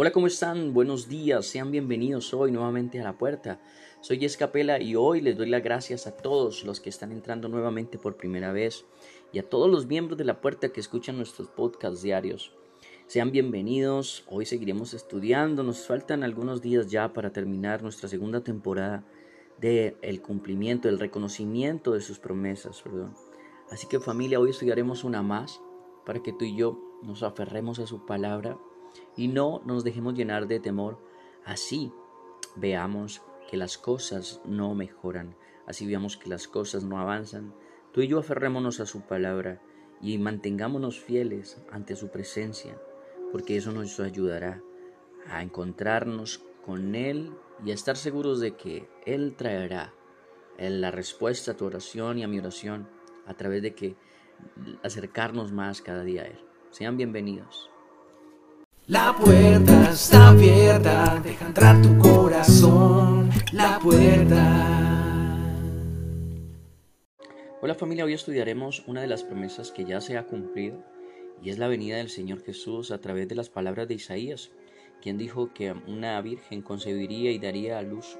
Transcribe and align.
Hola, 0.00 0.12
¿cómo 0.12 0.28
están? 0.28 0.74
Buenos 0.74 1.08
días, 1.08 1.44
sean 1.44 1.72
bienvenidos 1.72 2.32
hoy 2.32 2.52
nuevamente 2.52 3.00
a 3.00 3.02
la 3.02 3.18
puerta. 3.18 3.60
Soy 4.00 4.24
Escapela 4.24 4.80
y 4.80 4.94
hoy 4.94 5.20
les 5.20 5.36
doy 5.36 5.48
las 5.48 5.64
gracias 5.64 6.06
a 6.06 6.16
todos 6.16 6.62
los 6.62 6.78
que 6.78 6.88
están 6.88 7.10
entrando 7.10 7.48
nuevamente 7.48 7.98
por 7.98 8.16
primera 8.16 8.52
vez 8.52 8.84
y 9.32 9.40
a 9.40 9.42
todos 9.42 9.68
los 9.68 9.86
miembros 9.86 10.16
de 10.16 10.24
la 10.24 10.40
puerta 10.40 10.68
que 10.68 10.78
escuchan 10.78 11.16
nuestros 11.16 11.48
podcasts 11.48 12.00
diarios. 12.00 12.52
Sean 13.08 13.32
bienvenidos, 13.32 14.22
hoy 14.28 14.46
seguiremos 14.46 14.94
estudiando, 14.94 15.64
nos 15.64 15.84
faltan 15.84 16.22
algunos 16.22 16.62
días 16.62 16.86
ya 16.86 17.12
para 17.12 17.32
terminar 17.32 17.82
nuestra 17.82 18.08
segunda 18.08 18.44
temporada 18.44 19.04
de 19.60 19.96
el 20.02 20.22
cumplimiento, 20.22 20.88
el 20.88 21.00
reconocimiento 21.00 21.94
de 21.94 22.02
sus 22.02 22.20
promesas, 22.20 22.82
perdón. 22.82 23.14
Así 23.68 23.88
que 23.88 23.98
familia, 23.98 24.38
hoy 24.38 24.50
estudiaremos 24.50 25.02
una 25.02 25.24
más 25.24 25.60
para 26.06 26.22
que 26.22 26.32
tú 26.32 26.44
y 26.44 26.56
yo 26.56 26.78
nos 27.02 27.24
aferremos 27.24 27.80
a 27.80 27.88
su 27.88 28.06
palabra 28.06 28.56
y 29.16 29.28
no 29.28 29.62
nos 29.64 29.84
dejemos 29.84 30.14
llenar 30.14 30.46
de 30.46 30.60
temor. 30.60 30.98
Así 31.44 31.92
veamos 32.56 33.22
que 33.50 33.56
las 33.56 33.78
cosas 33.78 34.40
no 34.44 34.74
mejoran, 34.74 35.36
así 35.66 35.86
veamos 35.86 36.16
que 36.16 36.28
las 36.28 36.48
cosas 36.48 36.84
no 36.84 36.98
avanzan. 36.98 37.54
Tú 37.92 38.02
y 38.02 38.08
yo 38.08 38.18
aferrémonos 38.18 38.80
a 38.80 38.86
su 38.86 39.02
palabra 39.02 39.62
y 40.00 40.18
mantengámonos 40.18 41.00
fieles 41.00 41.60
ante 41.70 41.96
su 41.96 42.10
presencia, 42.10 42.78
porque 43.32 43.56
eso 43.56 43.72
nos 43.72 43.98
ayudará 44.00 44.62
a 45.28 45.42
encontrarnos 45.42 46.44
con 46.64 46.94
Él 46.94 47.32
y 47.64 47.70
a 47.70 47.74
estar 47.74 47.96
seguros 47.96 48.40
de 48.40 48.56
que 48.56 48.88
Él 49.06 49.34
traerá 49.36 49.94
la 50.58 50.90
respuesta 50.90 51.52
a 51.52 51.56
tu 51.56 51.64
oración 51.64 52.18
y 52.18 52.24
a 52.24 52.28
mi 52.28 52.38
oración 52.38 52.88
a 53.26 53.34
través 53.34 53.62
de 53.62 53.74
que 53.74 53.96
acercarnos 54.82 55.52
más 55.52 55.82
cada 55.82 56.04
día 56.04 56.22
a 56.22 56.26
Él. 56.26 56.38
Sean 56.70 56.96
bienvenidos. 56.96 57.70
La 58.88 59.14
puerta 59.14 59.90
está 59.90 60.28
abierta, 60.28 61.20
deja 61.22 61.48
entrar 61.48 61.82
tu 61.82 61.98
corazón. 61.98 63.28
La 63.52 63.78
puerta. 63.78 65.36
Hola 67.60 67.74
familia, 67.74 68.06
hoy 68.06 68.14
estudiaremos 68.14 68.82
una 68.86 69.02
de 69.02 69.06
las 69.06 69.24
promesas 69.24 69.72
que 69.72 69.84
ya 69.84 70.00
se 70.00 70.16
ha 70.16 70.26
cumplido 70.26 70.82
y 71.42 71.50
es 71.50 71.58
la 71.58 71.68
venida 71.68 71.98
del 71.98 72.08
Señor 72.08 72.42
Jesús 72.42 72.90
a 72.90 72.98
través 73.02 73.28
de 73.28 73.34
las 73.34 73.50
palabras 73.50 73.88
de 73.88 73.94
Isaías, 73.96 74.52
quien 75.02 75.18
dijo 75.18 75.52
que 75.52 75.72
una 75.72 76.18
virgen 76.22 76.62
concebiría 76.62 77.30
y 77.30 77.38
daría 77.38 77.78
a 77.78 77.82
luz 77.82 78.18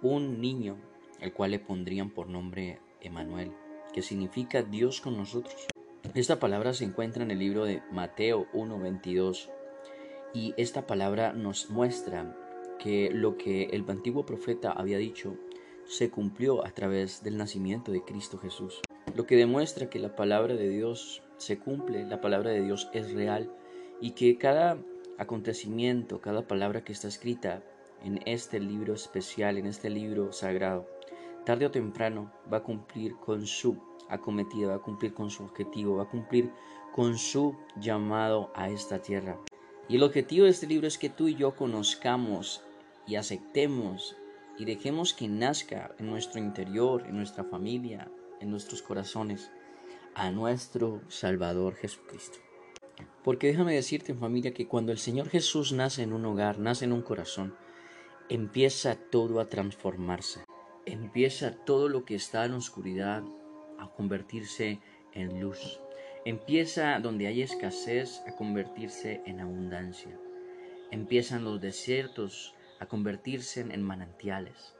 un 0.00 0.40
niño, 0.40 0.78
el 1.20 1.34
cual 1.34 1.50
le 1.50 1.58
pondrían 1.58 2.08
por 2.08 2.30
nombre 2.30 2.80
Emanuel, 3.02 3.52
que 3.92 4.00
significa 4.00 4.62
Dios 4.62 5.02
con 5.02 5.18
nosotros. 5.18 5.66
Esta 6.14 6.40
palabra 6.40 6.72
se 6.72 6.84
encuentra 6.84 7.22
en 7.22 7.30
el 7.30 7.38
libro 7.38 7.66
de 7.66 7.82
Mateo 7.92 8.46
1:22 8.54 9.50
y 10.34 10.54
esta 10.56 10.86
palabra 10.86 11.32
nos 11.32 11.70
muestra 11.70 12.36
que 12.78 13.10
lo 13.12 13.36
que 13.36 13.64
el 13.64 13.84
antiguo 13.88 14.24
profeta 14.24 14.70
había 14.72 14.98
dicho 14.98 15.36
se 15.86 16.10
cumplió 16.10 16.64
a 16.66 16.70
través 16.70 17.22
del 17.22 17.38
nacimiento 17.38 17.92
de 17.92 18.02
Cristo 18.02 18.38
Jesús. 18.38 18.82
Lo 19.14 19.26
que 19.26 19.36
demuestra 19.36 19.88
que 19.88 19.98
la 19.98 20.14
palabra 20.14 20.54
de 20.54 20.68
Dios 20.68 21.22
se 21.38 21.58
cumple, 21.58 22.04
la 22.04 22.20
palabra 22.20 22.50
de 22.50 22.62
Dios 22.62 22.88
es 22.92 23.12
real 23.12 23.50
y 24.00 24.12
que 24.12 24.36
cada 24.36 24.78
acontecimiento, 25.16 26.20
cada 26.20 26.46
palabra 26.46 26.84
que 26.84 26.92
está 26.92 27.08
escrita 27.08 27.62
en 28.04 28.20
este 28.26 28.60
libro 28.60 28.94
especial, 28.94 29.56
en 29.56 29.66
este 29.66 29.90
libro 29.90 30.32
sagrado, 30.32 30.86
tarde 31.44 31.66
o 31.66 31.70
temprano 31.70 32.30
va 32.52 32.58
a 32.58 32.62
cumplir 32.62 33.16
con 33.16 33.46
su 33.46 33.76
acometida, 34.08 34.68
va 34.68 34.74
a 34.76 34.82
cumplir 34.82 35.14
con 35.14 35.30
su 35.30 35.42
objetivo, 35.44 35.96
va 35.96 36.04
a 36.04 36.10
cumplir 36.10 36.50
con 36.92 37.16
su 37.16 37.56
llamado 37.80 38.52
a 38.54 38.68
esta 38.68 39.00
tierra. 39.00 39.38
Y 39.88 39.96
el 39.96 40.02
objetivo 40.02 40.44
de 40.44 40.50
este 40.50 40.66
libro 40.66 40.86
es 40.86 40.98
que 40.98 41.08
tú 41.08 41.28
y 41.28 41.34
yo 41.34 41.56
conozcamos 41.56 42.62
y 43.06 43.16
aceptemos 43.16 44.16
y 44.58 44.66
dejemos 44.66 45.14
que 45.14 45.28
nazca 45.28 45.94
en 45.98 46.10
nuestro 46.10 46.40
interior, 46.40 47.04
en 47.06 47.16
nuestra 47.16 47.44
familia, 47.44 48.10
en 48.40 48.50
nuestros 48.50 48.82
corazones, 48.82 49.50
a 50.14 50.30
nuestro 50.30 51.00
Salvador 51.08 51.74
Jesucristo. 51.76 52.38
Porque 53.24 53.46
déjame 53.46 53.74
decirte 53.74 54.14
familia 54.14 54.52
que 54.52 54.66
cuando 54.66 54.92
el 54.92 54.98
Señor 54.98 55.28
Jesús 55.30 55.72
nace 55.72 56.02
en 56.02 56.12
un 56.12 56.26
hogar, 56.26 56.58
nace 56.58 56.84
en 56.84 56.92
un 56.92 57.02
corazón, 57.02 57.54
empieza 58.28 58.96
todo 58.96 59.40
a 59.40 59.48
transformarse. 59.48 60.44
Empieza 60.84 61.52
todo 61.52 61.88
lo 61.88 62.04
que 62.04 62.14
está 62.14 62.44
en 62.44 62.54
oscuridad 62.54 63.22
a 63.78 63.88
convertirse 63.90 64.80
en 65.12 65.40
luz. 65.40 65.80
Empieza 66.28 67.00
donde 67.00 67.26
hay 67.26 67.40
escasez 67.40 68.22
a 68.26 68.36
convertirse 68.36 69.22
en 69.24 69.40
abundancia. 69.40 70.14
Empiezan 70.90 71.42
los 71.42 71.58
desiertos 71.58 72.54
a 72.80 72.84
convertirse 72.84 73.62
en 73.62 73.82
manantiales. 73.82 74.76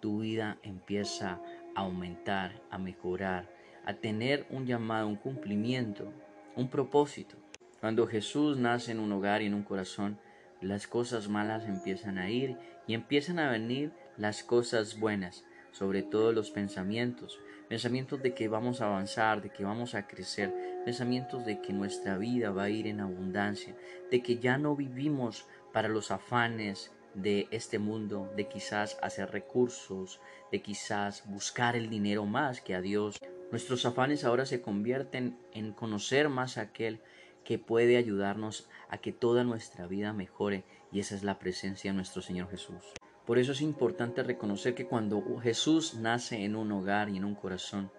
Tu 0.00 0.18
vida 0.18 0.58
empieza 0.64 1.40
a 1.76 1.82
aumentar, 1.82 2.60
a 2.72 2.78
mejorar, 2.78 3.48
a 3.84 3.94
tener 3.94 4.48
un 4.50 4.66
llamado, 4.66 5.06
un 5.06 5.14
cumplimiento, 5.14 6.12
un 6.56 6.68
propósito. 6.68 7.36
Cuando 7.78 8.08
Jesús 8.08 8.56
nace 8.56 8.90
en 8.90 8.98
un 8.98 9.12
hogar 9.12 9.42
y 9.42 9.46
en 9.46 9.54
un 9.54 9.62
corazón, 9.62 10.18
las 10.60 10.88
cosas 10.88 11.28
malas 11.28 11.66
empiezan 11.66 12.18
a 12.18 12.30
ir 12.30 12.56
y 12.88 12.94
empiezan 12.94 13.38
a 13.38 13.48
venir 13.48 13.92
las 14.16 14.42
cosas 14.42 14.98
buenas, 14.98 15.44
sobre 15.70 16.02
todo 16.02 16.32
los 16.32 16.50
pensamientos, 16.50 17.38
pensamientos 17.68 18.20
de 18.20 18.34
que 18.34 18.48
vamos 18.48 18.80
a 18.80 18.86
avanzar, 18.86 19.40
de 19.40 19.50
que 19.50 19.62
vamos 19.62 19.94
a 19.94 20.08
crecer, 20.08 20.52
pensamientos 20.84 21.44
de 21.44 21.60
que 21.60 21.72
nuestra 21.72 22.18
vida 22.18 22.50
va 22.50 22.64
a 22.64 22.70
ir 22.70 22.86
en 22.86 23.00
abundancia, 23.00 23.76
de 24.10 24.22
que 24.22 24.38
ya 24.38 24.58
no 24.58 24.76
vivimos 24.76 25.46
para 25.72 25.88
los 25.88 26.10
afanes 26.10 26.92
de 27.14 27.48
este 27.50 27.78
mundo, 27.78 28.32
de 28.36 28.48
quizás 28.48 28.98
hacer 29.02 29.30
recursos, 29.30 30.20
de 30.52 30.62
quizás 30.62 31.24
buscar 31.26 31.76
el 31.76 31.90
dinero 31.90 32.24
más 32.24 32.60
que 32.60 32.74
a 32.74 32.80
Dios. 32.80 33.18
Nuestros 33.50 33.84
afanes 33.84 34.24
ahora 34.24 34.46
se 34.46 34.62
convierten 34.62 35.38
en 35.52 35.72
conocer 35.72 36.28
más 36.28 36.56
a 36.56 36.62
aquel 36.62 37.00
que 37.44 37.58
puede 37.58 37.96
ayudarnos 37.96 38.68
a 38.88 38.98
que 38.98 39.12
toda 39.12 39.44
nuestra 39.44 39.86
vida 39.86 40.12
mejore 40.12 40.64
y 40.92 41.00
esa 41.00 41.14
es 41.14 41.22
la 41.22 41.38
presencia 41.38 41.90
de 41.90 41.96
nuestro 41.96 42.22
Señor 42.22 42.50
Jesús. 42.50 42.94
Por 43.26 43.38
eso 43.38 43.52
es 43.52 43.60
importante 43.60 44.22
reconocer 44.22 44.74
que 44.74 44.86
cuando 44.86 45.22
Jesús 45.40 45.94
nace 45.94 46.44
en 46.44 46.56
un 46.56 46.72
hogar 46.72 47.08
y 47.08 47.16
en 47.16 47.24
un 47.24 47.34
corazón, 47.34 47.90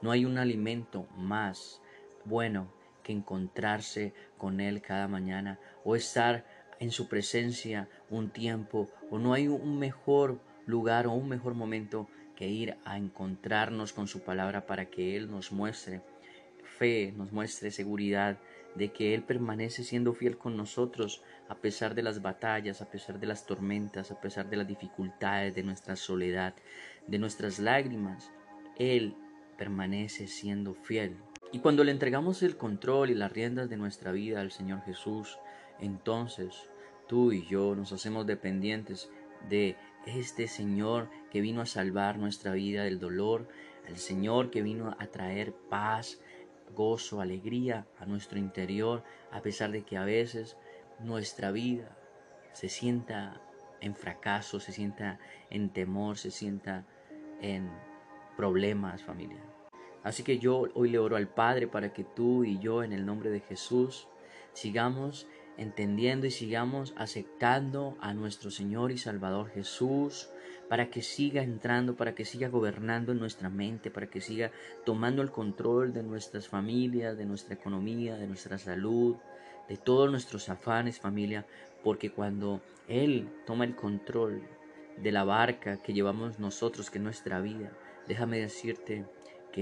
no 0.00 0.10
hay 0.10 0.24
un 0.24 0.38
alimento 0.38 1.06
más 1.16 1.82
bueno 2.28 2.72
que 3.02 3.12
encontrarse 3.12 4.12
con 4.36 4.60
Él 4.60 4.82
cada 4.82 5.08
mañana 5.08 5.58
o 5.84 5.96
estar 5.96 6.44
en 6.80 6.90
su 6.90 7.08
presencia 7.08 7.88
un 8.10 8.30
tiempo 8.30 8.88
o 9.10 9.18
no 9.18 9.32
hay 9.32 9.48
un 9.48 9.78
mejor 9.78 10.40
lugar 10.66 11.06
o 11.06 11.12
un 11.12 11.28
mejor 11.28 11.54
momento 11.54 12.08
que 12.36 12.48
ir 12.48 12.76
a 12.84 12.96
encontrarnos 12.96 13.92
con 13.92 14.06
su 14.06 14.20
palabra 14.20 14.66
para 14.66 14.86
que 14.90 15.16
Él 15.16 15.30
nos 15.30 15.50
muestre 15.50 16.02
fe, 16.62 17.12
nos 17.16 17.32
muestre 17.32 17.70
seguridad 17.70 18.38
de 18.74 18.92
que 18.92 19.14
Él 19.14 19.22
permanece 19.22 19.82
siendo 19.82 20.14
fiel 20.14 20.38
con 20.38 20.56
nosotros 20.56 21.22
a 21.48 21.56
pesar 21.56 21.94
de 21.94 22.02
las 22.02 22.22
batallas, 22.22 22.80
a 22.80 22.90
pesar 22.90 23.18
de 23.18 23.26
las 23.26 23.46
tormentas, 23.46 24.10
a 24.12 24.20
pesar 24.20 24.48
de 24.48 24.56
las 24.56 24.68
dificultades, 24.68 25.54
de 25.54 25.62
nuestra 25.62 25.96
soledad, 25.96 26.54
de 27.06 27.18
nuestras 27.18 27.58
lágrimas. 27.58 28.30
Él 28.76 29.16
permanece 29.56 30.28
siendo 30.28 30.74
fiel. 30.74 31.16
Y 31.50 31.60
cuando 31.60 31.82
le 31.82 31.92
entregamos 31.92 32.42
el 32.42 32.56
control 32.56 33.10
y 33.10 33.14
las 33.14 33.32
riendas 33.32 33.70
de 33.70 33.78
nuestra 33.78 34.12
vida 34.12 34.40
al 34.40 34.50
Señor 34.50 34.82
Jesús, 34.82 35.38
entonces 35.80 36.68
tú 37.06 37.32
y 37.32 37.46
yo 37.46 37.74
nos 37.74 37.92
hacemos 37.92 38.26
dependientes 38.26 39.10
de 39.48 39.76
este 40.06 40.46
Señor 40.46 41.08
que 41.30 41.40
vino 41.40 41.62
a 41.62 41.66
salvar 41.66 42.18
nuestra 42.18 42.52
vida 42.52 42.84
del 42.84 43.00
dolor, 43.00 43.48
el 43.86 43.96
Señor 43.96 44.50
que 44.50 44.60
vino 44.60 44.94
a 44.98 45.06
traer 45.06 45.54
paz, 45.70 46.20
gozo, 46.74 47.22
alegría 47.22 47.86
a 47.98 48.04
nuestro 48.04 48.38
interior, 48.38 49.02
a 49.32 49.40
pesar 49.40 49.70
de 49.70 49.84
que 49.84 49.96
a 49.96 50.04
veces 50.04 50.58
nuestra 50.98 51.50
vida 51.50 51.96
se 52.52 52.68
sienta 52.68 53.40
en 53.80 53.94
fracaso, 53.94 54.60
se 54.60 54.72
sienta 54.72 55.18
en 55.48 55.70
temor, 55.70 56.18
se 56.18 56.30
sienta 56.30 56.84
en 57.40 57.70
problemas, 58.36 59.02
familia. 59.02 59.42
Así 60.08 60.22
que 60.22 60.38
yo 60.38 60.68
hoy 60.72 60.88
le 60.88 60.98
oro 60.98 61.16
al 61.16 61.28
Padre 61.28 61.68
para 61.68 61.92
que 61.92 62.02
tú 62.02 62.42
y 62.42 62.58
yo 62.60 62.82
en 62.82 62.94
el 62.94 63.04
nombre 63.04 63.28
de 63.28 63.40
Jesús 63.40 64.08
sigamos 64.54 65.26
entendiendo 65.58 66.26
y 66.26 66.30
sigamos 66.30 66.94
aceptando 66.96 67.94
a 68.00 68.14
nuestro 68.14 68.50
Señor 68.50 68.90
y 68.90 68.96
Salvador 68.96 69.50
Jesús 69.50 70.30
para 70.70 70.88
que 70.88 71.02
siga 71.02 71.42
entrando, 71.42 71.94
para 71.94 72.14
que 72.14 72.24
siga 72.24 72.48
gobernando 72.48 73.12
en 73.12 73.18
nuestra 73.18 73.50
mente, 73.50 73.90
para 73.90 74.06
que 74.06 74.22
siga 74.22 74.50
tomando 74.86 75.20
el 75.20 75.30
control 75.30 75.92
de 75.92 76.02
nuestras 76.02 76.48
familias, 76.48 77.18
de 77.18 77.26
nuestra 77.26 77.56
economía, 77.56 78.16
de 78.16 78.28
nuestra 78.28 78.56
salud, 78.56 79.16
de 79.68 79.76
todos 79.76 80.10
nuestros 80.10 80.48
afanes, 80.48 80.98
familia, 80.98 81.44
porque 81.84 82.12
cuando 82.12 82.62
Él 82.88 83.28
toma 83.44 83.66
el 83.66 83.76
control 83.76 84.40
de 84.96 85.12
la 85.12 85.24
barca 85.24 85.82
que 85.82 85.92
llevamos 85.92 86.38
nosotros, 86.38 86.88
que 86.88 86.96
es 86.96 87.04
nuestra 87.04 87.42
vida, 87.42 87.72
déjame 88.06 88.38
decirte 88.38 89.04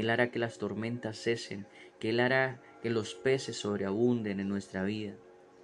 Él 0.00 0.10
hará 0.10 0.30
que 0.30 0.38
las 0.38 0.58
tormentas 0.58 1.16
cesen, 1.16 1.66
que 1.98 2.10
Él 2.10 2.20
hará 2.20 2.60
que 2.82 2.90
los 2.90 3.14
peces 3.14 3.56
sobreabunden 3.56 4.40
en 4.40 4.48
nuestra 4.48 4.82
vida. 4.82 5.14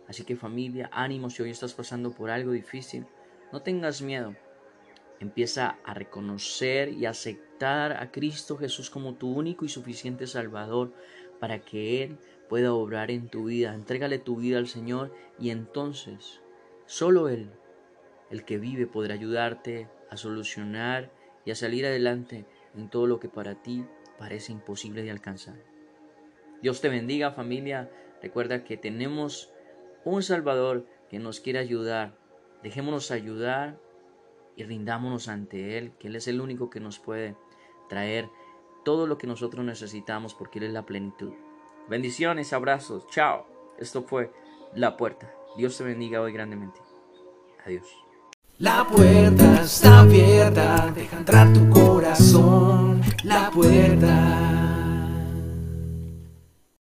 Así 0.09 0.25
que 0.25 0.37
familia, 0.37 0.91
ánimo 0.93 1.31
si 1.31 1.43
hoy 1.43 1.51
estás 1.51 1.75
pasando 1.75 2.13
por 2.13 2.31
algo 2.31 2.53
difícil. 2.53 3.07
No 3.53 3.63
tengas 3.63 4.03
miedo. 4.03 4.35
Empieza 5.21 5.79
a 5.85 5.95
reconocer 5.95 6.89
y 6.89 7.07
aceptar 7.07 7.93
a 7.93 8.11
Cristo 8.11 8.57
Jesús 8.57 8.91
como 8.91 9.15
tu 9.15 9.33
único 9.33 9.65
y 9.65 9.69
suficiente 9.69 10.27
Salvador 10.27 10.93
para 11.39 11.61
que 11.61 12.03
Él 12.03 12.19
pueda 12.49 12.75
obrar 12.75 13.11
en 13.11 13.29
tu 13.29 13.45
vida. 13.45 13.75
Entrégale 13.75 14.19
tu 14.19 14.37
vida 14.37 14.59
al 14.59 14.67
Señor 14.67 15.15
y 15.39 15.51
entonces 15.51 16.41
solo 16.87 17.29
Él, 17.29 17.51
el 18.31 18.45
que 18.45 18.59
vive, 18.59 18.87
podrá 18.87 19.15
ayudarte 19.15 19.89
a 20.11 20.17
solucionar 20.17 21.13
y 21.45 21.51
a 21.51 21.55
salir 21.55 21.87
adelante 21.87 22.47
en 22.75 22.89
todo 22.89 23.07
lo 23.07 23.21
que 23.21 23.29
para 23.29 23.63
ti 23.63 23.85
parece 24.23 24.53
imposible 24.53 25.03
de 25.03 25.11
alcanzar. 25.11 25.57
Dios 26.63 26.81
te 26.81 26.89
bendiga 26.89 27.33
familia. 27.33 27.91
Recuerda 28.23 28.63
que 28.63 28.77
tenemos 28.77 29.53
un 30.05 30.23
Salvador 30.23 30.87
que 31.11 31.19
nos 31.19 31.41
quiere 31.41 31.59
ayudar. 31.59 32.17
Dejémonos 32.63 33.11
ayudar 33.11 33.81
y 34.55 34.63
rindámonos 34.63 35.27
ante 35.27 35.77
Él, 35.77 35.91
que 35.99 36.07
Él 36.07 36.15
es 36.15 36.29
el 36.29 36.41
único 36.41 36.71
que 36.71 36.79
nos 36.79 37.01
puede 37.01 37.35
traer 37.89 38.29
todo 38.85 39.09
lo 39.09 39.19
que 39.19 39.27
nosotros 39.27 39.65
necesitamos 39.65 40.35
porque 40.35 40.61
Él 40.61 40.67
es 40.67 40.73
la 40.73 40.87
plenitud. 40.87 41.33
Bendiciones, 41.89 42.53
abrazos, 42.53 43.09
chao. 43.09 43.45
Esto 43.81 44.05
fue 44.05 44.31
La 44.73 44.97
Puerta. 44.97 45.35
Dios 45.57 45.77
te 45.77 45.83
bendiga 45.83 46.21
hoy 46.21 46.33
grandemente. 46.33 46.79
Adiós. 47.67 47.89
La 48.59 48.87
puerta 48.87 49.63
está 49.63 50.01
abierta, 50.01 50.93
deja 50.95 51.17
entrar 51.17 51.53
tu 51.53 51.69
corazón. 51.71 52.92
La 53.25 53.51
puerta. 53.51 54.62